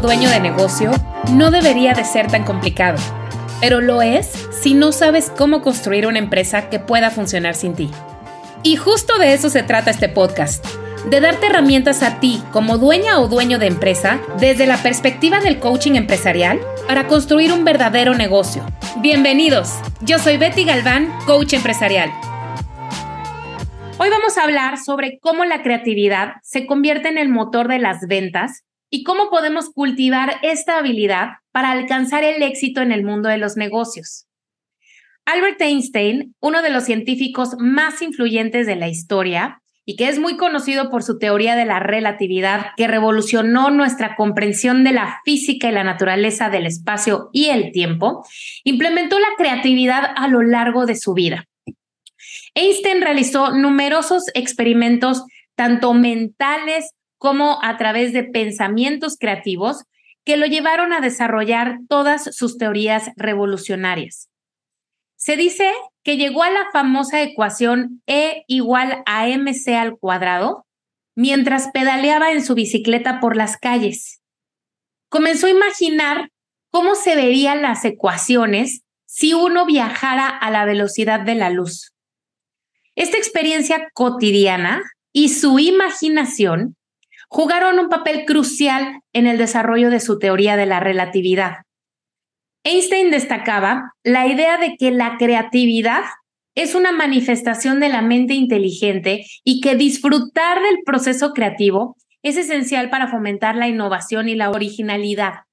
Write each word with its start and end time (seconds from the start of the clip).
Dueño 0.00 0.28
de 0.30 0.40
negocio 0.40 0.90
no 1.32 1.50
debería 1.50 1.94
de 1.94 2.04
ser 2.04 2.26
tan 2.28 2.44
complicado, 2.44 2.98
pero 3.60 3.80
lo 3.80 4.02
es 4.02 4.30
si 4.50 4.74
no 4.74 4.92
sabes 4.92 5.32
cómo 5.36 5.62
construir 5.62 6.06
una 6.06 6.18
empresa 6.18 6.68
que 6.68 6.78
pueda 6.78 7.10
funcionar 7.10 7.54
sin 7.54 7.74
ti. 7.74 7.90
Y 8.62 8.76
justo 8.76 9.18
de 9.18 9.32
eso 9.32 9.48
se 9.48 9.62
trata 9.62 9.90
este 9.90 10.08
podcast, 10.08 10.64
de 11.08 11.20
darte 11.20 11.46
herramientas 11.46 12.02
a 12.02 12.18
ti 12.20 12.42
como 12.52 12.78
dueña 12.78 13.20
o 13.20 13.28
dueño 13.28 13.58
de 13.58 13.66
empresa 13.66 14.20
desde 14.38 14.66
la 14.66 14.76
perspectiva 14.78 15.40
del 15.40 15.58
coaching 15.58 15.94
empresarial 15.94 16.60
para 16.86 17.06
construir 17.06 17.52
un 17.52 17.64
verdadero 17.64 18.14
negocio. 18.14 18.64
Bienvenidos, 18.98 19.74
yo 20.00 20.18
soy 20.18 20.36
Betty 20.36 20.64
Galván, 20.64 21.12
coach 21.26 21.52
empresarial. 21.52 22.10
Hoy 23.98 24.10
vamos 24.10 24.36
a 24.36 24.42
hablar 24.42 24.76
sobre 24.78 25.18
cómo 25.20 25.46
la 25.46 25.62
creatividad 25.62 26.34
se 26.42 26.66
convierte 26.66 27.08
en 27.08 27.16
el 27.16 27.30
motor 27.30 27.66
de 27.66 27.78
las 27.78 28.06
ventas 28.06 28.65
y 28.90 29.02
cómo 29.02 29.30
podemos 29.30 29.70
cultivar 29.70 30.38
esta 30.42 30.78
habilidad 30.78 31.28
para 31.52 31.70
alcanzar 31.70 32.24
el 32.24 32.42
éxito 32.42 32.80
en 32.82 32.92
el 32.92 33.04
mundo 33.04 33.28
de 33.28 33.38
los 33.38 33.56
negocios. 33.56 34.26
Albert 35.24 35.60
Einstein, 35.60 36.36
uno 36.40 36.62
de 36.62 36.70
los 36.70 36.84
científicos 36.84 37.56
más 37.58 38.00
influyentes 38.00 38.66
de 38.66 38.76
la 38.76 38.88
historia 38.88 39.60
y 39.84 39.96
que 39.96 40.08
es 40.08 40.18
muy 40.18 40.36
conocido 40.36 40.90
por 40.90 41.02
su 41.02 41.18
teoría 41.18 41.56
de 41.56 41.64
la 41.64 41.78
relatividad 41.78 42.66
que 42.76 42.88
revolucionó 42.88 43.70
nuestra 43.70 44.16
comprensión 44.16 44.82
de 44.84 44.92
la 44.92 45.20
física 45.24 45.68
y 45.68 45.72
la 45.72 45.84
naturaleza 45.84 46.50
del 46.50 46.66
espacio 46.66 47.30
y 47.32 47.46
el 47.46 47.70
tiempo, 47.72 48.26
implementó 48.64 49.18
la 49.18 49.28
creatividad 49.38 50.12
a 50.16 50.26
lo 50.28 50.42
largo 50.42 50.86
de 50.86 50.96
su 50.96 51.14
vida. 51.14 51.46
Einstein 52.54 53.00
realizó 53.00 53.52
numerosos 53.52 54.24
experimentos, 54.34 55.24
tanto 55.54 55.94
mentales 55.94 56.90
como 57.18 57.58
a 57.62 57.76
través 57.76 58.12
de 58.12 58.24
pensamientos 58.24 59.16
creativos, 59.18 59.84
que 60.24 60.36
lo 60.36 60.46
llevaron 60.46 60.92
a 60.92 61.00
desarrollar 61.00 61.78
todas 61.88 62.34
sus 62.34 62.58
teorías 62.58 63.10
revolucionarias. 63.16 64.28
Se 65.16 65.36
dice 65.36 65.72
que 66.02 66.16
llegó 66.16 66.42
a 66.42 66.50
la 66.50 66.70
famosa 66.72 67.22
ecuación 67.22 68.02
E 68.06 68.44
igual 68.48 69.02
a 69.06 69.26
mc 69.26 69.74
al 69.74 69.98
cuadrado 69.98 70.66
mientras 71.14 71.68
pedaleaba 71.72 72.30
en 72.30 72.44
su 72.44 72.54
bicicleta 72.54 73.20
por 73.20 73.36
las 73.36 73.56
calles. 73.56 74.20
Comenzó 75.08 75.46
a 75.46 75.50
imaginar 75.50 76.30
cómo 76.70 76.94
se 76.94 77.16
verían 77.16 77.62
las 77.62 77.84
ecuaciones 77.84 78.82
si 79.06 79.32
uno 79.32 79.64
viajara 79.64 80.28
a 80.28 80.50
la 80.50 80.64
velocidad 80.64 81.20
de 81.20 81.36
la 81.36 81.48
luz. 81.48 81.92
Esta 82.96 83.16
experiencia 83.16 83.88
cotidiana 83.94 84.82
y 85.12 85.30
su 85.30 85.58
imaginación 85.58 86.76
jugaron 87.28 87.78
un 87.78 87.88
papel 87.88 88.24
crucial 88.24 89.00
en 89.12 89.26
el 89.26 89.38
desarrollo 89.38 89.90
de 89.90 90.00
su 90.00 90.18
teoría 90.18 90.56
de 90.56 90.66
la 90.66 90.80
relatividad. 90.80 91.62
Einstein 92.64 93.10
destacaba 93.10 93.92
la 94.02 94.26
idea 94.26 94.58
de 94.58 94.76
que 94.76 94.90
la 94.90 95.16
creatividad 95.18 96.02
es 96.56 96.74
una 96.74 96.90
manifestación 96.90 97.80
de 97.80 97.90
la 97.90 98.02
mente 98.02 98.34
inteligente 98.34 99.26
y 99.44 99.60
que 99.60 99.76
disfrutar 99.76 100.62
del 100.62 100.78
proceso 100.84 101.32
creativo 101.32 101.96
es 102.22 102.36
esencial 102.36 102.90
para 102.90 103.08
fomentar 103.08 103.54
la 103.54 103.68
innovación 103.68 104.28
y 104.28 104.34
la 104.34 104.50
originalidad. 104.50 105.44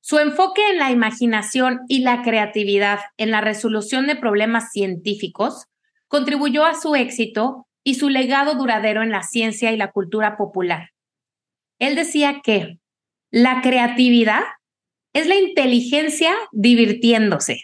Su 0.00 0.18
enfoque 0.18 0.60
en 0.70 0.78
la 0.78 0.90
imaginación 0.90 1.80
y 1.88 2.00
la 2.00 2.22
creatividad 2.22 3.00
en 3.16 3.30
la 3.30 3.40
resolución 3.40 4.06
de 4.06 4.16
problemas 4.16 4.70
científicos 4.70 5.66
contribuyó 6.08 6.64
a 6.64 6.74
su 6.74 6.94
éxito 6.94 7.65
y 7.86 7.94
su 7.94 8.08
legado 8.08 8.56
duradero 8.56 9.04
en 9.04 9.12
la 9.12 9.22
ciencia 9.22 9.70
y 9.70 9.76
la 9.76 9.92
cultura 9.92 10.36
popular. 10.36 10.90
Él 11.78 11.94
decía 11.94 12.40
que 12.42 12.80
la 13.30 13.60
creatividad 13.62 14.42
es 15.12 15.28
la 15.28 15.36
inteligencia 15.36 16.34
divirtiéndose. 16.50 17.60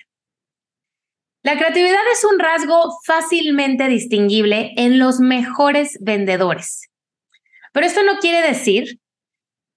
La 1.43 1.59
creatividad 1.59 2.03
es 2.13 2.25
un 2.25 2.39
rasgo 2.39 2.97
fácilmente 3.05 3.89
distinguible 3.89 4.73
en 4.77 5.01
los 5.01 5.19
mejores 5.19 5.99
vendedores. 6.01 6.89
Pero 7.73 7.85
esto 7.85 8.05
no 8.05 8.19
quiere 8.21 8.47
decir 8.47 9.01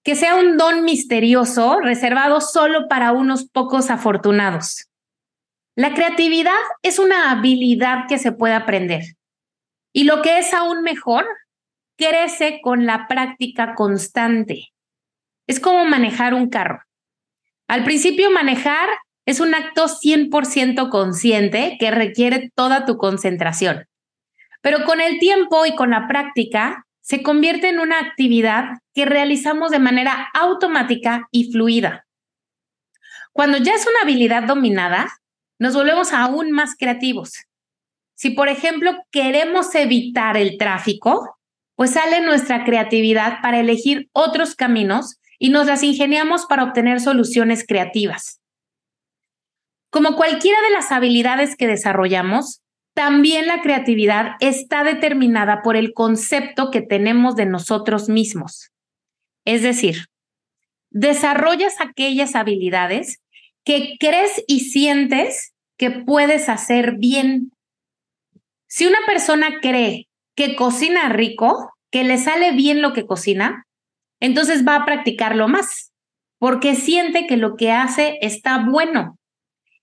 que 0.03 0.13
sea 0.13 0.35
un 0.35 0.57
don 0.57 0.83
misterioso 0.83 1.79
reservado 1.79 2.39
solo 2.39 2.87
para 2.87 3.13
unos 3.13 3.49
pocos 3.49 3.89
afortunados. 3.89 4.85
La 5.75 5.95
creatividad 5.95 6.53
es 6.83 6.99
una 6.99 7.31
habilidad 7.31 8.05
que 8.07 8.19
se 8.19 8.31
puede 8.31 8.53
aprender. 8.53 9.15
Y 9.95 10.03
lo 10.03 10.21
que 10.21 10.39
es 10.39 10.53
aún 10.53 10.81
mejor, 10.81 11.25
crece 11.97 12.59
con 12.61 12.85
la 12.85 13.07
práctica 13.07 13.75
constante. 13.75 14.73
Es 15.47 15.61
como 15.61 15.85
manejar 15.85 16.33
un 16.33 16.49
carro. 16.49 16.81
Al 17.69 17.85
principio 17.85 18.29
manejar 18.29 18.89
es 19.25 19.39
un 19.39 19.55
acto 19.55 19.87
100% 19.87 20.89
consciente 20.89 21.77
que 21.79 21.91
requiere 21.91 22.51
toda 22.55 22.83
tu 22.83 22.97
concentración. 22.97 23.85
Pero 24.59 24.83
con 24.83 24.99
el 24.99 25.17
tiempo 25.17 25.65
y 25.65 25.75
con 25.75 25.91
la 25.91 26.09
práctica, 26.09 26.85
se 26.99 27.23
convierte 27.23 27.69
en 27.69 27.79
una 27.79 27.99
actividad 27.99 28.79
que 28.93 29.05
realizamos 29.05 29.71
de 29.71 29.79
manera 29.79 30.27
automática 30.33 31.29
y 31.31 31.53
fluida. 31.53 32.05
Cuando 33.31 33.59
ya 33.59 33.75
es 33.75 33.87
una 33.87 34.01
habilidad 34.01 34.43
dominada, 34.43 35.07
nos 35.57 35.73
volvemos 35.73 36.11
aún 36.11 36.51
más 36.51 36.75
creativos. 36.77 37.45
Si, 38.15 38.31
por 38.31 38.49
ejemplo, 38.49 38.93
queremos 39.11 39.73
evitar 39.75 40.37
el 40.37 40.57
tráfico, 40.57 41.37
pues 41.75 41.91
sale 41.91 42.21
nuestra 42.21 42.63
creatividad 42.63 43.41
para 43.41 43.59
elegir 43.59 44.09
otros 44.13 44.55
caminos 44.55 45.19
y 45.37 45.49
nos 45.49 45.67
las 45.67 45.83
ingeniamos 45.83 46.45
para 46.45 46.63
obtener 46.63 47.01
soluciones 47.01 47.65
creativas. 47.67 48.39
Como 49.89 50.15
cualquiera 50.15 50.61
de 50.61 50.71
las 50.71 50.91
habilidades 50.91 51.55
que 51.55 51.67
desarrollamos, 51.67 52.61
también 52.93 53.47
la 53.47 53.61
creatividad 53.61 54.31
está 54.39 54.85
determinada 54.85 55.61
por 55.61 55.75
el 55.75 55.93
concepto 55.93 56.71
que 56.71 56.81
tenemos 56.81 57.35
de 57.35 57.45
nosotros 57.45 58.07
mismos. 58.07 58.71
Es 59.43 59.61
decir, 59.61 60.05
desarrollas 60.91 61.75
aquellas 61.81 62.35
habilidades 62.35 63.21
que 63.65 63.97
crees 63.99 64.43
y 64.47 64.61
sientes 64.61 65.53
que 65.77 65.91
puedes 65.91 66.47
hacer 66.47 66.95
bien. 66.97 67.51
Si 68.75 68.85
una 68.85 68.99
persona 69.05 69.61
cree 69.61 70.09
que 70.35 70.57
cocina 70.57 71.07
rico, 71.07 71.71
que 71.91 72.03
le 72.03 72.17
sale 72.17 72.51
bien 72.51 72.81
lo 72.81 72.91
que 72.91 73.05
cocina, 73.05 73.63
entonces 74.19 74.67
va 74.67 74.75
a 74.75 74.83
practicarlo 74.83 75.47
más, 75.47 75.93
porque 76.39 76.75
siente 76.75 77.25
que 77.25 77.37
lo 77.37 77.55
que 77.55 77.71
hace 77.71 78.17
está 78.19 78.65
bueno. 78.69 79.17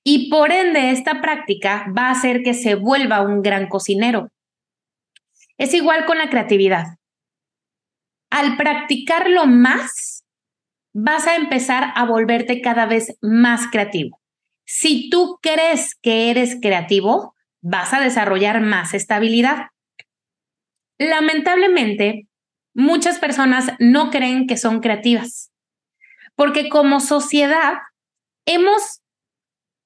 Y 0.04 0.28
por 0.28 0.52
ende, 0.52 0.90
esta 0.90 1.22
práctica 1.22 1.86
va 1.96 2.08
a 2.08 2.10
hacer 2.10 2.42
que 2.42 2.52
se 2.52 2.74
vuelva 2.74 3.22
un 3.22 3.40
gran 3.40 3.66
cocinero. 3.66 4.28
Es 5.56 5.72
igual 5.72 6.04
con 6.04 6.18
la 6.18 6.28
creatividad. 6.28 6.98
Al 8.28 8.58
practicarlo 8.58 9.46
más, 9.46 10.22
vas 10.92 11.26
a 11.26 11.36
empezar 11.36 11.94
a 11.94 12.04
volverte 12.04 12.60
cada 12.60 12.84
vez 12.84 13.16
más 13.22 13.68
creativo. 13.70 14.20
Si 14.66 15.08
tú 15.08 15.38
crees 15.40 15.94
que 15.94 16.30
eres 16.30 16.58
creativo, 16.60 17.31
vas 17.62 17.94
a 17.94 18.00
desarrollar 18.00 18.60
más 18.60 18.92
estabilidad. 18.92 19.68
Lamentablemente, 20.98 22.26
muchas 22.74 23.18
personas 23.18 23.72
no 23.78 24.10
creen 24.10 24.46
que 24.46 24.56
son 24.56 24.80
creativas, 24.80 25.52
porque 26.34 26.68
como 26.68 27.00
sociedad 27.00 27.74
hemos 28.46 29.00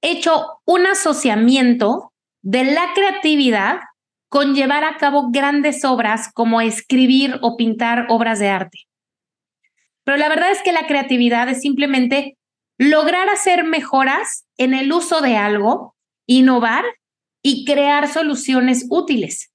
hecho 0.02 0.61
un 0.64 0.87
asociamiento 0.87 2.12
de 2.43 2.64
la 2.64 2.93
creatividad 2.94 3.81
con 4.28 4.55
llevar 4.55 4.84
a 4.84 4.96
cabo 4.96 5.31
grandes 5.31 5.84
obras 5.84 6.31
como 6.32 6.61
escribir 6.61 7.38
o 7.43 7.56
pintar 7.56 8.06
obras 8.08 8.38
de 8.38 8.49
arte. 8.49 8.78
Pero 10.05 10.19
la 10.19 10.28
verdad 10.28 10.50
es 10.50 10.62
que 10.62 10.73
la 10.73 10.87
creatividad 10.87 11.49
es 11.49 11.61
simplemente 11.61 12.37
lograr 12.78 13.28
hacer 13.28 13.64
mejoras 13.64 14.46
en 14.56 14.75
el 14.75 14.93
uso 14.93 15.20
de 15.20 15.37
algo, 15.37 15.96
innovar 16.26 16.84
y 17.47 17.65
crear 17.65 18.09
soluciones 18.09 18.87
útiles. 18.91 19.53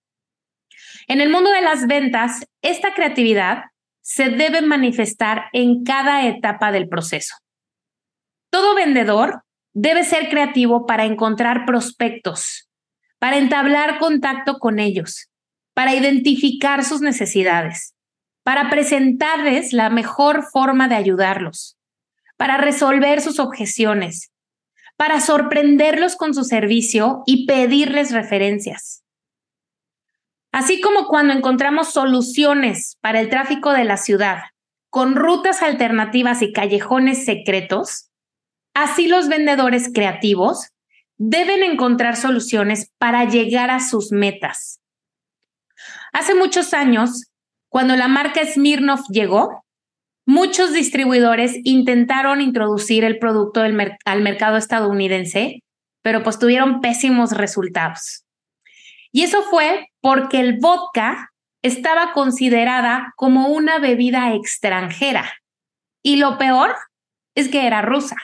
En 1.07 1.19
el 1.19 1.29
mundo 1.29 1.51
de 1.51 1.61
las 1.61 1.87
ventas, 1.87 2.45
esta 2.61 2.93
creatividad 2.93 3.65
se 3.99 4.29
debe 4.29 4.61
manifestar 4.61 5.49
en 5.51 5.83
cada 5.83 6.25
etapa 6.25 6.71
del 6.71 6.87
proceso. 6.87 7.35
Todo 8.49 8.75
vendedor 8.75 9.43
debe 9.73 10.05
ser 10.05 10.29
creativo 10.29 10.85
para 10.85 11.03
encontrar 11.03 11.65
prospectos, 11.65 12.69
para 13.19 13.37
entablar 13.37 13.99
contacto 13.99 14.59
con 14.59 14.79
ellos, 14.79 15.27
para 15.73 15.93
identificar 15.93 16.85
sus 16.85 17.01
necesidades, 17.01 17.93
para 18.43 18.69
presentarles 18.69 19.73
la 19.73 19.89
mejor 19.89 20.43
forma 20.43 20.87
de 20.87 20.95
ayudarlos, 20.95 21.77
para 22.37 22.55
resolver 22.55 23.19
sus 23.19 23.37
objeciones, 23.37 24.31
para 25.01 25.19
sorprenderlos 25.19 26.15
con 26.15 26.35
su 26.35 26.43
servicio 26.43 27.23
y 27.25 27.47
pedirles 27.47 28.11
referencias. 28.11 29.03
Así 30.51 30.79
como 30.79 31.07
cuando 31.07 31.33
encontramos 31.33 31.91
soluciones 31.91 32.99
para 33.01 33.19
el 33.19 33.27
tráfico 33.27 33.73
de 33.73 33.83
la 33.83 33.97
ciudad 33.97 34.41
con 34.91 35.15
rutas 35.15 35.63
alternativas 35.63 36.43
y 36.43 36.53
callejones 36.53 37.25
secretos, 37.25 38.11
así 38.75 39.07
los 39.07 39.27
vendedores 39.27 39.89
creativos 39.91 40.69
deben 41.17 41.63
encontrar 41.63 42.15
soluciones 42.15 42.91
para 42.99 43.25
llegar 43.25 43.71
a 43.71 43.79
sus 43.79 44.11
metas. 44.11 44.81
Hace 46.13 46.35
muchos 46.35 46.75
años, 46.75 47.31
cuando 47.69 47.95
la 47.95 48.07
marca 48.07 48.45
Smirnoff 48.45 49.01
llegó, 49.09 49.65
muchos 50.25 50.73
distribuidores 50.73 51.57
intentaron 51.63 52.41
introducir 52.41 53.03
el 53.03 53.19
producto 53.19 53.61
al 53.61 54.21
mercado 54.21 54.57
estadounidense, 54.57 55.63
pero 56.01 56.23
pues 56.23 56.39
tuvieron 56.39 56.81
pésimos 56.81 57.31
resultados. 57.31 58.25
Y 59.11 59.23
eso 59.23 59.43
fue 59.43 59.87
porque 59.99 60.39
el 60.39 60.57
vodka 60.59 61.31
estaba 61.61 62.13
considerada 62.13 63.13
como 63.15 63.47
una 63.47 63.79
bebida 63.79 64.33
extranjera. 64.33 65.31
Y 66.01 66.15
lo 66.15 66.37
peor 66.37 66.75
es 67.35 67.49
que 67.49 67.67
era 67.67 67.81
rusa. 67.81 68.15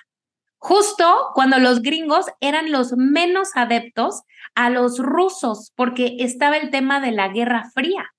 Justo 0.58 1.30
cuando 1.36 1.60
los 1.60 1.82
gringos 1.82 2.26
eran 2.40 2.72
los 2.72 2.94
menos 2.98 3.52
adeptos 3.56 4.24
a 4.56 4.70
los 4.70 4.98
rusos, 4.98 5.72
porque 5.76 6.18
estaba 6.20 6.58
el 6.58 6.72
tema 6.72 7.00
de 7.00 7.12
la 7.12 7.28
Guerra 7.28 7.70
Fría. 7.74 8.12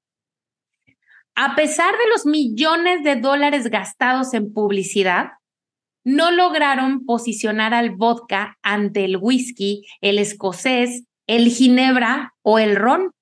A 1.40 1.54
pesar 1.54 1.92
de 1.92 2.10
los 2.10 2.26
millones 2.26 3.04
de 3.04 3.14
dólares 3.14 3.70
gastados 3.70 4.34
en 4.34 4.52
publicidad, 4.52 5.34
no 6.02 6.32
lograron 6.32 7.04
posicionar 7.04 7.74
al 7.74 7.94
vodka 7.94 8.58
ante 8.60 9.04
el 9.04 9.18
whisky, 9.18 9.86
el 10.00 10.18
escocés, 10.18 11.04
el 11.28 11.48
ginebra 11.48 12.34
o 12.42 12.58
el 12.58 12.74
ron. 12.74 13.12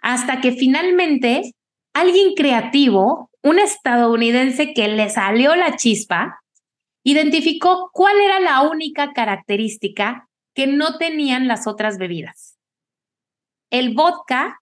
Hasta 0.00 0.40
que 0.40 0.52
finalmente 0.52 1.56
alguien 1.92 2.34
creativo, 2.36 3.30
un 3.42 3.58
estadounidense 3.58 4.72
que 4.72 4.86
le 4.86 5.10
salió 5.10 5.56
la 5.56 5.74
chispa, 5.74 6.38
identificó 7.02 7.90
cuál 7.92 8.20
era 8.20 8.38
la 8.38 8.62
única 8.62 9.12
característica 9.12 10.28
que 10.54 10.68
no 10.68 10.98
tenían 10.98 11.48
las 11.48 11.66
otras 11.66 11.98
bebidas. 11.98 12.60
El 13.70 13.92
vodka 13.92 14.61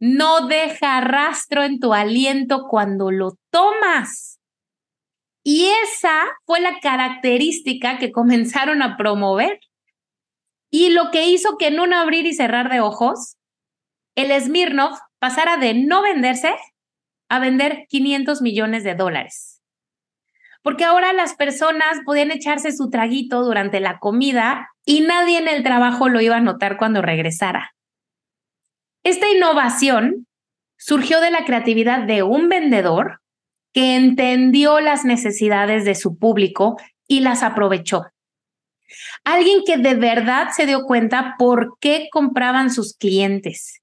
no 0.00 0.46
deja 0.48 1.00
rastro 1.02 1.62
en 1.62 1.78
tu 1.78 1.92
aliento 1.92 2.66
cuando 2.68 3.10
lo 3.10 3.36
tomas. 3.50 4.40
Y 5.44 5.66
esa 5.84 6.26
fue 6.46 6.60
la 6.60 6.80
característica 6.80 7.98
que 7.98 8.10
comenzaron 8.12 8.82
a 8.82 8.96
promover. 8.96 9.60
Y 10.70 10.90
lo 10.90 11.10
que 11.10 11.26
hizo 11.26 11.56
que 11.58 11.66
en 11.66 11.80
un 11.80 11.92
abrir 11.92 12.26
y 12.26 12.32
cerrar 12.32 12.70
de 12.70 12.80
ojos, 12.80 13.36
el 14.16 14.38
Smirnoff 14.40 14.98
pasara 15.18 15.56
de 15.56 15.74
no 15.74 16.02
venderse 16.02 16.54
a 17.28 17.38
vender 17.38 17.86
500 17.88 18.40
millones 18.40 18.84
de 18.84 18.94
dólares. 18.94 19.62
Porque 20.62 20.84
ahora 20.84 21.12
las 21.12 21.34
personas 21.34 22.00
podían 22.04 22.30
echarse 22.30 22.72
su 22.72 22.90
traguito 22.90 23.42
durante 23.42 23.80
la 23.80 23.98
comida 23.98 24.68
y 24.84 25.00
nadie 25.00 25.38
en 25.38 25.48
el 25.48 25.62
trabajo 25.62 26.08
lo 26.08 26.20
iba 26.20 26.36
a 26.36 26.40
notar 26.40 26.76
cuando 26.76 27.02
regresara. 27.02 27.74
Esta 29.02 29.28
innovación 29.28 30.26
surgió 30.76 31.20
de 31.20 31.30
la 31.30 31.44
creatividad 31.44 32.04
de 32.06 32.22
un 32.22 32.48
vendedor 32.48 33.20
que 33.72 33.96
entendió 33.96 34.80
las 34.80 35.04
necesidades 35.04 35.84
de 35.84 35.94
su 35.94 36.18
público 36.18 36.76
y 37.06 37.20
las 37.20 37.42
aprovechó. 37.42 38.06
Alguien 39.24 39.62
que 39.64 39.76
de 39.76 39.94
verdad 39.94 40.48
se 40.54 40.66
dio 40.66 40.82
cuenta 40.82 41.36
por 41.38 41.78
qué 41.80 42.08
compraban 42.10 42.70
sus 42.70 42.96
clientes. 42.96 43.80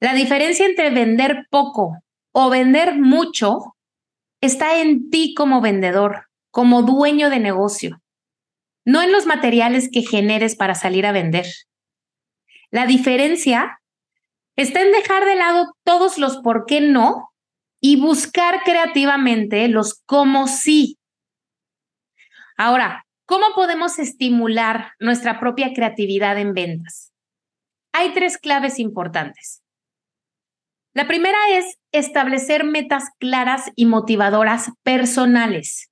La 0.00 0.14
diferencia 0.14 0.66
entre 0.66 0.90
vender 0.90 1.46
poco 1.50 1.98
o 2.32 2.50
vender 2.50 2.96
mucho 2.96 3.76
está 4.40 4.80
en 4.80 5.10
ti 5.10 5.34
como 5.34 5.60
vendedor, 5.60 6.28
como 6.50 6.82
dueño 6.82 7.30
de 7.30 7.40
negocio, 7.40 8.00
no 8.84 9.02
en 9.02 9.10
los 9.10 9.26
materiales 9.26 9.90
que 9.92 10.02
generes 10.02 10.54
para 10.54 10.76
salir 10.76 11.04
a 11.06 11.12
vender. 11.12 11.46
La 12.70 12.86
diferencia 12.86 13.77
está 14.58 14.82
en 14.82 14.92
dejar 14.92 15.24
de 15.24 15.36
lado 15.36 15.74
todos 15.84 16.18
los 16.18 16.36
por 16.36 16.66
qué 16.66 16.82
no 16.82 17.30
y 17.80 17.98
buscar 17.98 18.62
creativamente 18.64 19.66
los 19.68 20.02
cómo 20.04 20.46
sí. 20.46 20.98
Ahora, 22.56 23.06
¿Cómo 23.28 23.44
podemos 23.54 23.98
estimular 23.98 24.92
nuestra 25.00 25.38
propia 25.38 25.74
creatividad 25.74 26.38
en 26.38 26.54
ventas? 26.54 27.12
Hay 27.92 28.14
tres 28.14 28.38
claves 28.38 28.78
importantes. 28.78 29.62
La 30.94 31.06
primera 31.06 31.36
es 31.50 31.76
establecer 31.92 32.64
metas 32.64 33.10
claras 33.18 33.70
y 33.76 33.84
motivadoras 33.84 34.70
personales. 34.82 35.90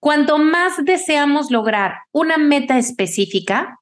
Cuanto 0.00 0.38
más 0.38 0.84
deseamos 0.84 1.52
lograr 1.52 1.98
una 2.10 2.36
meta 2.36 2.78
específica, 2.78 3.78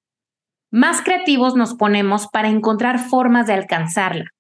más 0.71 1.03
creativos 1.03 1.55
nos 1.57 1.75
ponemos 1.75 2.29
para 2.29 2.49
encontrar 2.49 2.99
formas 2.99 3.47
de 3.47 3.55
alcanzarla. 3.55 4.31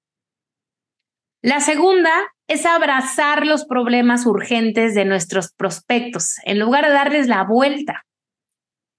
La 1.43 1.61
segunda 1.61 2.11
es 2.49 2.67
abrazar 2.67 3.47
los 3.47 3.65
problemas 3.65 4.27
urgentes 4.27 4.95
de 4.95 5.05
nuestros 5.05 5.53
prospectos 5.53 6.37
en 6.45 6.59
lugar 6.59 6.87
de 6.87 6.93
darles 6.93 7.29
la 7.29 7.45
vuelta. 7.45 8.05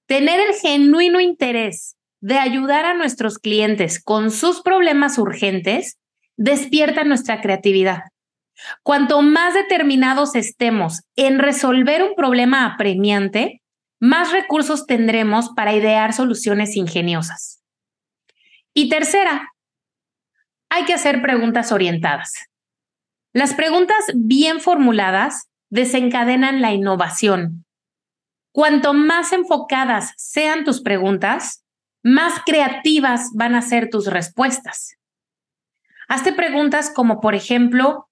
Tener 0.07 0.39
el 0.39 0.55
genuino 0.55 1.19
interés 1.19 1.95
de 2.21 2.37
ayudar 2.37 2.85
a 2.85 2.93
nuestros 2.93 3.39
clientes 3.39 4.01
con 4.03 4.31
sus 4.31 4.61
problemas 4.61 5.17
urgentes 5.17 5.97
despierta 6.37 7.03
nuestra 7.03 7.41
creatividad. 7.41 8.03
Cuanto 8.83 9.21
más 9.21 9.53
determinados 9.53 10.35
estemos 10.35 11.01
en 11.15 11.39
resolver 11.39 12.03
un 12.03 12.15
problema 12.15 12.65
apremiante, 12.65 13.61
más 13.99 14.31
recursos 14.31 14.85
tendremos 14.85 15.49
para 15.49 15.73
idear 15.73 16.13
soluciones 16.13 16.75
ingeniosas. 16.75 17.61
Y 18.73 18.89
tercera, 18.89 19.49
hay 20.69 20.85
que 20.85 20.93
hacer 20.93 21.21
preguntas 21.21 21.71
orientadas. 21.71 22.33
Las 23.33 23.53
preguntas 23.53 24.05
bien 24.15 24.59
formuladas 24.59 25.49
desencadenan 25.69 26.61
la 26.61 26.71
innovación, 26.71 27.65
Cuanto 28.51 28.93
más 28.93 29.31
enfocadas 29.31 30.13
sean 30.17 30.63
tus 30.63 30.81
preguntas, 30.81 31.63
más 32.03 32.41
creativas 32.45 33.29
van 33.33 33.55
a 33.55 33.61
ser 33.61 33.89
tus 33.89 34.07
respuestas. 34.07 34.97
Hazte 36.07 36.33
preguntas 36.33 36.91
como, 36.93 37.21
por 37.21 37.35
ejemplo, 37.35 38.08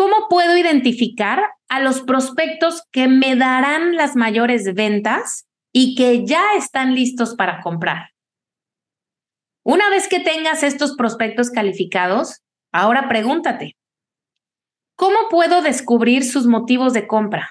¿cómo 0.00 0.28
puedo 0.30 0.56
identificar 0.56 1.42
a 1.68 1.78
los 1.78 2.00
prospectos 2.00 2.84
que 2.90 3.06
me 3.06 3.36
darán 3.36 3.96
las 3.96 4.16
mayores 4.16 4.72
ventas 4.72 5.46
y 5.74 5.94
que 5.94 6.24
ya 6.24 6.54
están 6.56 6.94
listos 6.94 7.34
para 7.34 7.60
comprar? 7.60 8.08
Una 9.62 9.90
vez 9.90 10.08
que 10.08 10.18
tengas 10.18 10.62
estos 10.62 10.96
prospectos 10.96 11.50
calificados, 11.50 12.40
ahora 12.72 13.10
pregúntate, 13.10 13.76
¿cómo 14.96 15.18
puedo 15.28 15.60
descubrir 15.60 16.24
sus 16.24 16.46
motivos 16.46 16.94
de 16.94 17.06
compra? 17.06 17.50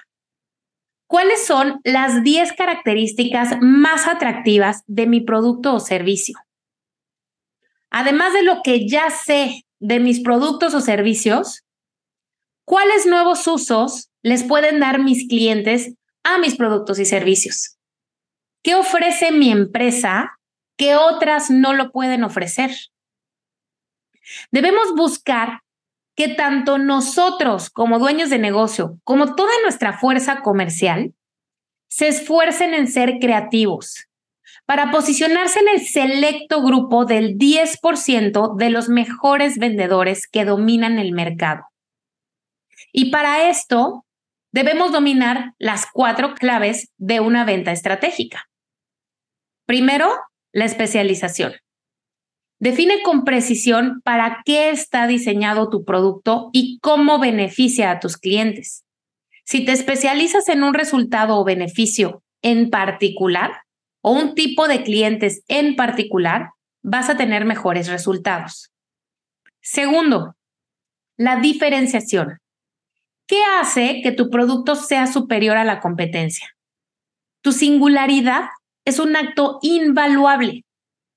¿Cuáles 1.06 1.46
son 1.46 1.80
las 1.84 2.24
10 2.24 2.54
características 2.54 3.58
más 3.60 4.08
atractivas 4.08 4.82
de 4.88 5.06
mi 5.06 5.20
producto 5.20 5.72
o 5.72 5.78
servicio? 5.78 6.36
Además 7.90 8.32
de 8.32 8.42
lo 8.42 8.62
que 8.64 8.88
ya 8.88 9.08
sé 9.10 9.66
de 9.78 10.00
mis 10.00 10.18
productos 10.20 10.74
o 10.74 10.80
servicios, 10.80 11.64
¿cuáles 12.70 13.04
nuevos 13.04 13.48
usos 13.48 14.12
les 14.22 14.44
pueden 14.44 14.78
dar 14.78 15.00
mis 15.00 15.26
clientes 15.26 15.92
a 16.22 16.38
mis 16.38 16.54
productos 16.54 17.00
y 17.00 17.04
servicios? 17.04 17.76
¿Qué 18.62 18.76
ofrece 18.76 19.32
mi 19.32 19.50
empresa 19.50 20.38
que 20.76 20.94
otras 20.94 21.50
no 21.50 21.72
lo 21.72 21.90
pueden 21.90 22.22
ofrecer? 22.22 22.70
Debemos 24.52 24.94
buscar 24.94 25.62
que 26.14 26.28
tanto 26.28 26.78
nosotros 26.78 27.70
como 27.70 27.98
dueños 27.98 28.30
de 28.30 28.38
negocio, 28.38 29.00
como 29.02 29.34
toda 29.34 29.52
nuestra 29.64 29.98
fuerza 29.98 30.40
comercial, 30.40 31.12
se 31.88 32.06
esfuercen 32.06 32.72
en 32.72 32.86
ser 32.86 33.18
creativos, 33.20 34.06
para 34.64 34.92
posicionarse 34.92 35.58
en 35.58 35.68
el 35.70 35.80
selecto 35.84 36.62
grupo 36.62 37.04
del 37.04 37.36
10% 37.36 38.54
de 38.56 38.70
los 38.70 38.88
mejores 38.88 39.58
vendedores 39.58 40.28
que 40.28 40.44
dominan 40.44 41.00
el 41.00 41.10
mercado. 41.10 41.69
Y 42.92 43.10
para 43.10 43.48
esto, 43.48 44.04
debemos 44.52 44.92
dominar 44.92 45.54
las 45.58 45.86
cuatro 45.92 46.34
claves 46.34 46.90
de 46.96 47.20
una 47.20 47.44
venta 47.44 47.72
estratégica. 47.72 48.48
Primero, 49.66 50.10
la 50.52 50.64
especialización. 50.64 51.54
Define 52.58 53.02
con 53.02 53.24
precisión 53.24 54.02
para 54.04 54.42
qué 54.44 54.70
está 54.70 55.06
diseñado 55.06 55.70
tu 55.70 55.84
producto 55.84 56.50
y 56.52 56.78
cómo 56.80 57.18
beneficia 57.18 57.90
a 57.90 58.00
tus 58.00 58.18
clientes. 58.18 58.84
Si 59.44 59.64
te 59.64 59.72
especializas 59.72 60.48
en 60.48 60.62
un 60.62 60.74
resultado 60.74 61.38
o 61.38 61.44
beneficio 61.44 62.22
en 62.42 62.68
particular 62.68 63.62
o 64.02 64.12
un 64.12 64.34
tipo 64.34 64.68
de 64.68 64.82
clientes 64.82 65.42
en 65.48 65.76
particular, 65.76 66.50
vas 66.82 67.08
a 67.08 67.16
tener 67.16 67.44
mejores 67.44 67.88
resultados. 67.88 68.70
Segundo, 69.62 70.36
la 71.16 71.36
diferenciación. 71.36 72.39
¿Qué 73.30 73.38
hace 73.60 74.00
que 74.02 74.10
tu 74.10 74.28
producto 74.28 74.74
sea 74.74 75.06
superior 75.06 75.56
a 75.56 75.64
la 75.64 75.78
competencia? 75.78 76.48
Tu 77.44 77.52
singularidad 77.52 78.48
es 78.84 78.98
un 78.98 79.14
acto 79.14 79.60
invaluable. 79.62 80.64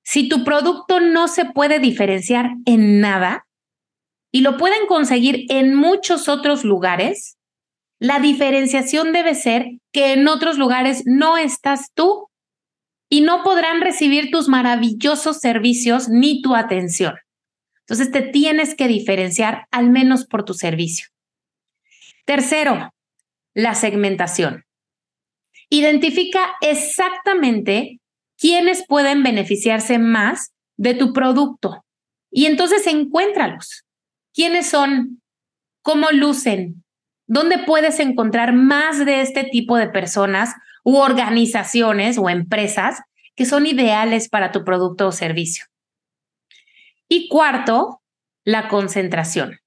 Si 0.05 0.29
tu 0.29 0.43
producto 0.43 0.99
no 0.99 1.27
se 1.27 1.45
puede 1.45 1.79
diferenciar 1.79 2.51
en 2.67 2.99
nada 2.99 3.47
y 4.31 4.41
lo 4.41 4.57
pueden 4.57 4.85
conseguir 4.85 5.47
en 5.49 5.73
muchos 5.73 6.29
otros 6.29 6.63
lugares, 6.63 7.39
la 7.99 8.19
diferenciación 8.19 9.11
debe 9.11 9.33
ser 9.33 9.79
que 9.91 10.13
en 10.13 10.27
otros 10.27 10.59
lugares 10.59 11.01
no 11.07 11.37
estás 11.37 11.93
tú 11.95 12.27
y 13.09 13.21
no 13.21 13.41
podrán 13.41 13.81
recibir 13.81 14.29
tus 14.29 14.47
maravillosos 14.47 15.39
servicios 15.39 16.09
ni 16.09 16.43
tu 16.43 16.53
atención. 16.53 17.15
Entonces 17.87 18.11
te 18.11 18.21
tienes 18.21 18.75
que 18.75 18.87
diferenciar 18.87 19.65
al 19.71 19.89
menos 19.89 20.27
por 20.27 20.45
tu 20.45 20.53
servicio. 20.53 21.07
Tercero, 22.25 22.93
la 23.53 23.75
segmentación. 23.75 24.63
Identifica 25.69 26.55
exactamente 26.61 27.99
quiénes 28.37 28.85
pueden 28.87 29.23
beneficiarse 29.23 29.97
más 29.99 30.53
de 30.77 30.93
tu 30.93 31.13
producto 31.13 31.83
y 32.31 32.45
entonces 32.45 32.87
encuéntralos. 32.87 33.83
¿Quiénes 34.33 34.67
son? 34.67 35.21
¿Cómo 35.81 36.09
lucen? 36.11 36.83
¿Dónde 37.27 37.59
puedes 37.59 37.99
encontrar 37.99 38.53
más 38.53 39.05
de 39.05 39.21
este 39.21 39.43
tipo 39.43 39.77
de 39.77 39.89
personas 39.89 40.55
u 40.83 40.97
organizaciones 40.97 42.17
o 42.17 42.29
empresas 42.29 43.01
que 43.35 43.45
son 43.45 43.65
ideales 43.65 44.29
para 44.29 44.51
tu 44.51 44.63
producto 44.63 45.07
o 45.07 45.11
servicio? 45.11 45.65
Y 47.07 47.29
cuarto, 47.29 48.01
la 48.43 48.67
concentración. 48.67 49.59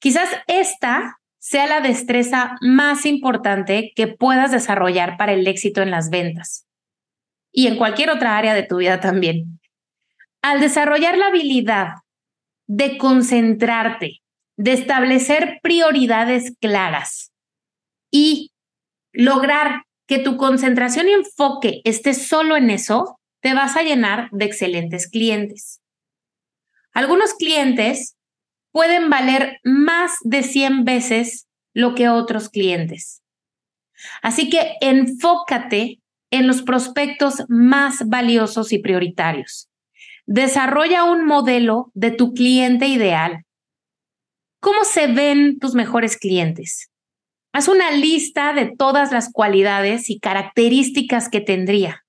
Quizás 0.00 0.30
esta 0.46 1.19
sea 1.40 1.66
la 1.66 1.80
destreza 1.80 2.56
más 2.60 3.06
importante 3.06 3.92
que 3.96 4.06
puedas 4.06 4.52
desarrollar 4.52 5.16
para 5.16 5.32
el 5.32 5.46
éxito 5.46 5.80
en 5.82 5.90
las 5.90 6.10
ventas 6.10 6.66
y 7.50 7.66
en 7.66 7.76
cualquier 7.76 8.10
otra 8.10 8.36
área 8.36 8.54
de 8.54 8.62
tu 8.62 8.76
vida 8.76 9.00
también. 9.00 9.58
Al 10.42 10.60
desarrollar 10.60 11.16
la 11.16 11.28
habilidad 11.28 11.94
de 12.66 12.98
concentrarte, 12.98 14.20
de 14.56 14.72
establecer 14.72 15.58
prioridades 15.62 16.54
claras 16.60 17.32
y 18.10 18.52
lograr 19.12 19.84
que 20.06 20.18
tu 20.18 20.36
concentración 20.36 21.08
y 21.08 21.12
enfoque 21.12 21.80
esté 21.84 22.14
solo 22.14 22.56
en 22.56 22.68
eso, 22.68 23.18
te 23.40 23.54
vas 23.54 23.76
a 23.76 23.82
llenar 23.82 24.28
de 24.30 24.44
excelentes 24.44 25.08
clientes. 25.08 25.80
Algunos 26.92 27.32
clientes 27.34 28.16
pueden 28.72 29.10
valer 29.10 29.58
más 29.64 30.12
de 30.22 30.42
100 30.42 30.84
veces 30.84 31.48
lo 31.72 31.94
que 31.94 32.08
otros 32.08 32.48
clientes. 32.48 33.22
Así 34.22 34.48
que 34.50 34.74
enfócate 34.80 36.00
en 36.30 36.46
los 36.46 36.62
prospectos 36.62 37.44
más 37.48 38.08
valiosos 38.08 38.72
y 38.72 38.78
prioritarios. 38.78 39.68
Desarrolla 40.26 41.04
un 41.04 41.26
modelo 41.26 41.90
de 41.94 42.12
tu 42.12 42.32
cliente 42.32 42.86
ideal. 42.86 43.44
¿Cómo 44.60 44.84
se 44.84 45.08
ven 45.08 45.58
tus 45.58 45.74
mejores 45.74 46.16
clientes? 46.16 46.90
Haz 47.52 47.66
una 47.66 47.90
lista 47.90 48.52
de 48.52 48.70
todas 48.76 49.10
las 49.10 49.32
cualidades 49.32 50.08
y 50.08 50.20
características 50.20 51.28
que 51.28 51.40
tendría. 51.40 52.04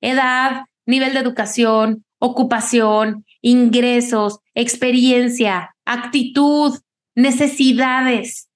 Edad, 0.00 0.62
nivel 0.86 1.12
de 1.12 1.20
educación, 1.20 2.06
ocupación, 2.18 3.26
ingresos, 3.42 4.38
experiencia, 4.54 5.76
actitud, 5.88 6.78
necesidades 7.16 8.50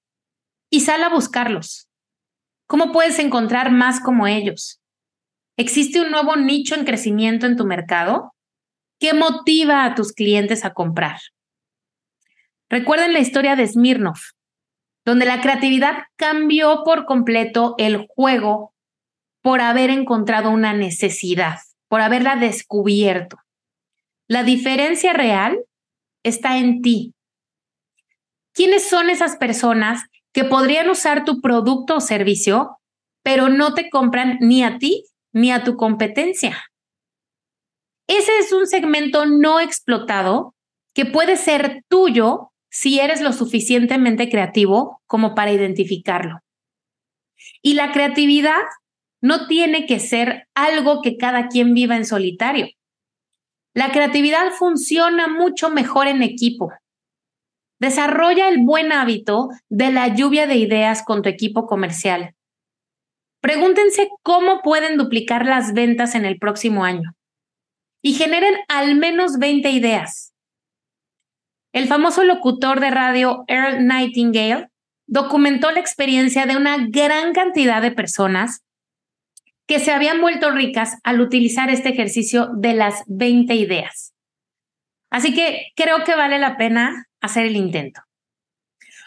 y 0.69 0.81
sal 0.81 1.03
a 1.03 1.09
buscarlos. 1.09 1.89
¿Cómo 2.67 2.91
puedes 2.91 3.17
encontrar 3.17 3.71
más 3.71 3.99
como 3.99 4.27
ellos? 4.27 4.79
¿Existe 5.57 5.99
un 5.99 6.11
nuevo 6.11 6.35
nicho 6.35 6.75
en 6.75 6.85
crecimiento 6.85 7.47
en 7.47 7.57
tu 7.57 7.65
mercado? 7.65 8.33
¿Qué 8.99 9.13
motiva 9.15 9.83
a 9.83 9.95
tus 9.95 10.13
clientes 10.13 10.63
a 10.63 10.73
comprar? 10.73 11.19
Recuerden 12.69 13.13
la 13.13 13.19
historia 13.19 13.55
de 13.55 13.67
Smirnov, 13.67 14.17
donde 15.03 15.25
la 15.25 15.41
creatividad 15.41 16.03
cambió 16.15 16.83
por 16.85 17.05
completo 17.05 17.73
el 17.79 18.05
juego 18.07 18.73
por 19.41 19.59
haber 19.59 19.89
encontrado 19.89 20.51
una 20.51 20.73
necesidad, 20.73 21.59
por 21.87 22.01
haberla 22.01 22.35
descubierto. 22.35 23.37
La 24.27 24.43
diferencia 24.43 25.13
real 25.13 25.59
está 26.23 26.57
en 26.57 26.81
ti, 26.81 27.12
¿Quiénes 28.53 28.87
son 28.87 29.09
esas 29.09 29.35
personas 29.35 30.03
que 30.31 30.43
podrían 30.43 30.89
usar 30.89 31.25
tu 31.25 31.41
producto 31.41 31.97
o 31.97 32.01
servicio, 32.01 32.77
pero 33.23 33.49
no 33.49 33.73
te 33.73 33.89
compran 33.89 34.37
ni 34.41 34.63
a 34.63 34.77
ti 34.77 35.05
ni 35.31 35.51
a 35.51 35.63
tu 35.63 35.75
competencia? 35.75 36.63
Ese 38.07 38.37
es 38.37 38.51
un 38.51 38.67
segmento 38.67 39.25
no 39.25 39.59
explotado 39.59 40.55
que 40.93 41.05
puede 41.05 41.37
ser 41.37 41.83
tuyo 41.87 42.51
si 42.69 42.99
eres 42.99 43.21
lo 43.21 43.33
suficientemente 43.33 44.29
creativo 44.29 45.01
como 45.07 45.35
para 45.35 45.51
identificarlo. 45.51 46.39
Y 47.61 47.73
la 47.73 47.91
creatividad 47.91 48.61
no 49.21 49.47
tiene 49.47 49.85
que 49.85 49.99
ser 49.99 50.47
algo 50.53 51.01
que 51.01 51.17
cada 51.17 51.47
quien 51.47 51.73
viva 51.73 51.95
en 51.95 52.05
solitario. 52.05 52.67
La 53.73 53.91
creatividad 53.91 54.51
funciona 54.51 55.27
mucho 55.27 55.69
mejor 55.69 56.07
en 56.07 56.21
equipo. 56.21 56.71
Desarrolla 57.83 58.47
el 58.47 58.59
buen 58.59 58.93
hábito 58.93 59.49
de 59.67 59.91
la 59.91 60.07
lluvia 60.07 60.47
de 60.47 60.55
ideas 60.55 61.03
con 61.03 61.21
tu 61.21 61.27
equipo 61.27 61.65
comercial. 61.65 62.33
Pregúntense 63.41 64.07
cómo 64.21 64.61
pueden 64.61 64.95
duplicar 64.95 65.45
las 65.45 65.73
ventas 65.73 66.15
en 66.15 66.23
el 66.23 66.39
próximo 66.39 66.85
año 66.85 67.13
y 68.01 68.13
generen 68.13 68.55
al 68.69 68.95
menos 68.95 69.37
20 69.37 69.69
ideas. 69.71 70.33
El 71.73 71.89
famoso 71.89 72.23
locutor 72.23 72.79
de 72.79 72.89
radio 72.89 73.43
Earl 73.49 73.85
Nightingale 73.85 74.69
documentó 75.05 75.69
la 75.69 75.81
experiencia 75.81 76.45
de 76.45 76.55
una 76.55 76.87
gran 76.87 77.33
cantidad 77.33 77.81
de 77.81 77.91
personas 77.91 78.63
que 79.67 79.79
se 79.79 79.91
habían 79.91 80.21
vuelto 80.21 80.51
ricas 80.51 80.99
al 81.03 81.19
utilizar 81.19 81.69
este 81.69 81.89
ejercicio 81.89 82.47
de 82.55 82.75
las 82.75 83.03
20 83.07 83.53
ideas. 83.55 84.13
Así 85.11 85.35
que 85.35 85.73
creo 85.75 86.05
que 86.05 86.15
vale 86.15 86.39
la 86.39 86.55
pena 86.55 87.09
hacer 87.23 87.45
el 87.45 87.55
intento. 87.55 88.01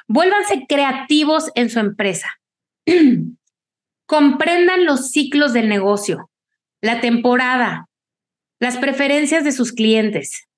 Vuélvanse 0.08 0.66
creativos 0.68 1.52
en 1.54 1.70
su 1.70 1.78
empresa. 1.78 2.40
Comprendan 4.06 4.84
los 4.84 5.10
ciclos 5.10 5.52
del 5.52 5.68
negocio, 5.68 6.30
la 6.80 7.00
temporada, 7.00 7.88
las 8.58 8.78
preferencias 8.78 9.44
de 9.44 9.52
sus 9.52 9.72
clientes. 9.72 10.48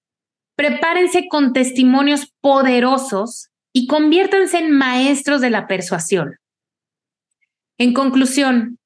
Prepárense 0.54 1.28
con 1.28 1.52
testimonios 1.52 2.32
poderosos 2.40 3.48
y 3.72 3.86
conviértanse 3.86 4.58
en 4.58 4.70
maestros 4.70 5.40
de 5.40 5.50
la 5.50 5.66
persuasión. 5.66 6.36
En 7.78 7.92
conclusión, 7.92 8.78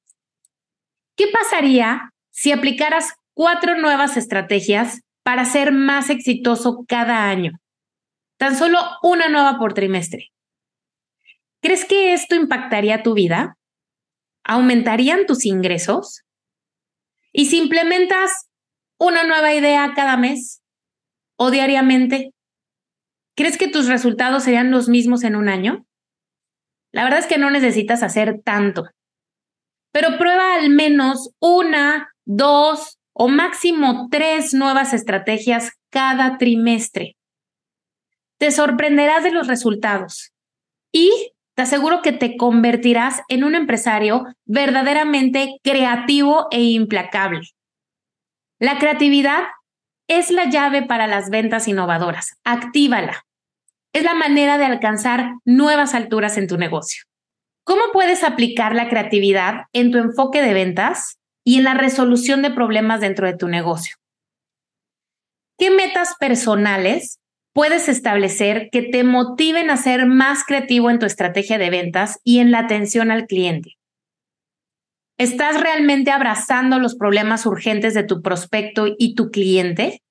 ¿qué 1.16 1.26
pasaría 1.28 2.12
si 2.30 2.52
aplicaras 2.52 3.14
cuatro 3.34 3.78
nuevas 3.78 4.16
estrategias 4.16 5.00
para 5.22 5.44
ser 5.44 5.72
más 5.72 6.10
exitoso 6.10 6.84
cada 6.86 7.28
año? 7.28 7.61
Tan 8.42 8.56
solo 8.56 8.80
una 9.04 9.28
nueva 9.28 9.56
por 9.56 9.72
trimestre. 9.72 10.32
¿Crees 11.62 11.84
que 11.84 12.12
esto 12.12 12.34
impactaría 12.34 13.04
tu 13.04 13.14
vida? 13.14 13.56
¿Aumentarían 14.42 15.26
tus 15.26 15.46
ingresos? 15.46 16.24
¿Y 17.30 17.46
si 17.46 17.58
implementas 17.58 18.48
una 18.98 19.22
nueva 19.22 19.54
idea 19.54 19.92
cada 19.94 20.16
mes 20.16 20.60
o 21.36 21.52
diariamente? 21.52 22.32
¿Crees 23.36 23.56
que 23.58 23.68
tus 23.68 23.86
resultados 23.86 24.42
serían 24.42 24.72
los 24.72 24.88
mismos 24.88 25.22
en 25.22 25.36
un 25.36 25.48
año? 25.48 25.86
La 26.90 27.04
verdad 27.04 27.20
es 27.20 27.28
que 27.28 27.38
no 27.38 27.48
necesitas 27.48 28.02
hacer 28.02 28.40
tanto, 28.44 28.86
pero 29.92 30.18
prueba 30.18 30.56
al 30.56 30.68
menos 30.70 31.30
una 31.38 32.12
dos 32.24 32.98
o 33.12 33.28
máximo 33.28 34.08
tres 34.10 34.52
nuevas 34.52 34.94
estrategias 34.94 35.70
cada 35.90 36.38
trimestre. 36.38 37.14
Te 38.42 38.50
sorprenderás 38.50 39.22
de 39.22 39.30
los 39.30 39.46
resultados 39.46 40.32
y 40.90 41.32
te 41.54 41.62
aseguro 41.62 42.02
que 42.02 42.10
te 42.10 42.36
convertirás 42.36 43.22
en 43.28 43.44
un 43.44 43.54
empresario 43.54 44.26
verdaderamente 44.46 45.60
creativo 45.62 46.48
e 46.50 46.60
implacable. 46.60 47.42
La 48.58 48.80
creatividad 48.80 49.44
es 50.08 50.32
la 50.32 50.50
llave 50.50 50.82
para 50.82 51.06
las 51.06 51.30
ventas 51.30 51.68
innovadoras. 51.68 52.36
Actívala. 52.42 53.24
Es 53.92 54.02
la 54.02 54.14
manera 54.14 54.58
de 54.58 54.64
alcanzar 54.64 55.34
nuevas 55.44 55.94
alturas 55.94 56.36
en 56.36 56.48
tu 56.48 56.58
negocio. 56.58 57.04
¿Cómo 57.62 57.92
puedes 57.92 58.24
aplicar 58.24 58.74
la 58.74 58.88
creatividad 58.88 59.66
en 59.72 59.92
tu 59.92 59.98
enfoque 59.98 60.42
de 60.42 60.52
ventas 60.52 61.20
y 61.44 61.58
en 61.58 61.64
la 61.64 61.74
resolución 61.74 62.42
de 62.42 62.50
problemas 62.50 63.00
dentro 63.00 63.24
de 63.28 63.36
tu 63.36 63.46
negocio? 63.46 63.94
¿Qué 65.58 65.70
metas 65.70 66.16
personales 66.18 67.20
puedes 67.52 67.88
establecer 67.88 68.68
que 68.70 68.82
te 68.82 69.04
motiven 69.04 69.70
a 69.70 69.76
ser 69.76 70.06
más 70.06 70.44
creativo 70.44 70.90
en 70.90 70.98
tu 70.98 71.06
estrategia 71.06 71.58
de 71.58 71.70
ventas 71.70 72.20
y 72.24 72.38
en 72.38 72.50
la 72.50 72.60
atención 72.60 73.10
al 73.10 73.26
cliente? 73.26 73.76
¿Estás 75.18 75.60
realmente 75.60 76.10
abrazando 76.10 76.78
los 76.78 76.96
problemas 76.96 77.46
urgentes 77.46 77.94
de 77.94 78.02
tu 78.02 78.22
prospecto 78.22 78.86
y 78.98 79.14
tu 79.14 79.30
cliente? 79.30 80.02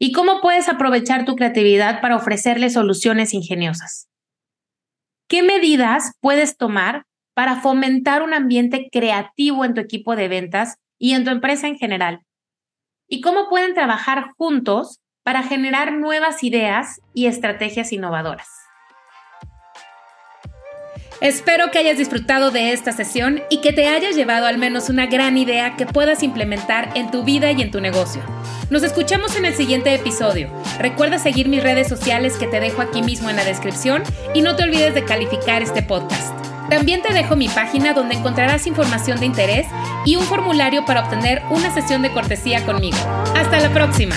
¿Y 0.00 0.12
cómo 0.12 0.40
puedes 0.40 0.68
aprovechar 0.68 1.24
tu 1.24 1.36
creatividad 1.36 2.00
para 2.00 2.16
ofrecerle 2.16 2.70
soluciones 2.70 3.34
ingeniosas? 3.34 4.08
¿Qué 5.28 5.42
medidas 5.42 6.12
puedes 6.20 6.56
tomar 6.56 7.04
para 7.34 7.60
fomentar 7.60 8.22
un 8.22 8.32
ambiente 8.32 8.88
creativo 8.90 9.64
en 9.64 9.74
tu 9.74 9.80
equipo 9.80 10.16
de 10.16 10.28
ventas 10.28 10.76
y 10.98 11.12
en 11.12 11.24
tu 11.24 11.30
empresa 11.30 11.68
en 11.68 11.76
general? 11.76 12.22
¿Y 13.06 13.20
cómo 13.20 13.48
pueden 13.48 13.74
trabajar 13.74 14.32
juntos 14.36 15.00
para 15.28 15.42
generar 15.42 15.92
nuevas 15.92 16.42
ideas 16.42 17.02
y 17.12 17.26
estrategias 17.26 17.92
innovadoras? 17.92 18.48
Espero 21.20 21.70
que 21.70 21.78
hayas 21.78 21.98
disfrutado 21.98 22.50
de 22.50 22.72
esta 22.72 22.92
sesión 22.92 23.42
y 23.50 23.60
que 23.60 23.74
te 23.74 23.88
hayas 23.88 24.16
llevado 24.16 24.46
al 24.46 24.56
menos 24.56 24.88
una 24.88 25.04
gran 25.04 25.36
idea 25.36 25.76
que 25.76 25.84
puedas 25.84 26.22
implementar 26.22 26.88
en 26.94 27.10
tu 27.10 27.24
vida 27.24 27.52
y 27.52 27.60
en 27.60 27.70
tu 27.70 27.82
negocio. 27.82 28.22
Nos 28.70 28.82
escuchamos 28.82 29.36
en 29.36 29.44
el 29.44 29.54
siguiente 29.54 29.94
episodio. 29.94 30.48
Recuerda 30.78 31.18
seguir 31.18 31.46
mis 31.48 31.62
redes 31.62 31.88
sociales 31.88 32.38
que 32.38 32.46
te 32.46 32.58
dejo 32.58 32.80
aquí 32.80 33.02
mismo 33.02 33.28
en 33.28 33.36
la 33.36 33.44
descripción 33.44 34.04
y 34.32 34.40
no 34.40 34.56
te 34.56 34.62
olvides 34.62 34.94
de 34.94 35.04
calificar 35.04 35.60
este 35.60 35.82
podcast. 35.82 36.34
También 36.70 37.02
te 37.02 37.12
dejo 37.12 37.36
mi 37.36 37.50
página 37.50 37.92
donde 37.92 38.14
encontrarás 38.14 38.66
información 38.66 39.20
de 39.20 39.26
interés 39.26 39.66
y 40.06 40.16
un 40.16 40.22
formulario 40.22 40.86
para 40.86 41.02
obtener 41.02 41.42
una 41.50 41.70
sesión 41.74 42.00
de 42.00 42.12
cortesía 42.12 42.64
conmigo. 42.64 42.96
Hasta 43.36 43.60
la 43.60 43.68
próxima. 43.74 44.16